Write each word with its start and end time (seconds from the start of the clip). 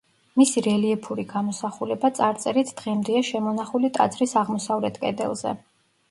მისი 0.39 0.61
რელიეფური 0.67 1.25
გამოსახულება 1.33 2.09
წარწერით 2.19 2.71
დღემდეა 2.79 3.21
შემონახული 3.27 3.91
ტაძრის 3.99 4.33
აღმოსავლეთ 4.43 4.97
კედელზე. 5.05 5.53